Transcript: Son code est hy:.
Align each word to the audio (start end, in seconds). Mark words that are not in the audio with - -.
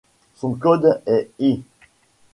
Son 0.33 0.55
code 0.55 0.99
est 1.05 1.29
hy:. 1.37 1.61